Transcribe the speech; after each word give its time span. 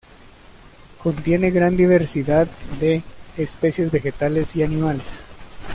Contiene 1.03 1.51
gran 1.51 1.77
diversidad 1.77 2.47
de 2.79 3.03
especies 3.37 3.91
vegetales 3.91 4.55
y 4.55 4.63
animales. 4.63 5.25